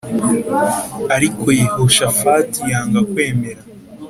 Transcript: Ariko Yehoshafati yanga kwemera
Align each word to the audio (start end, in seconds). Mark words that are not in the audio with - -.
Ariko 1.15 1.45
Yehoshafati 1.61 2.59
yanga 2.71 2.99
kwemera 3.11 3.61